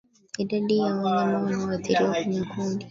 [0.37, 2.79] Idadi ya wanyama wanaoathiriwa kwenye kundi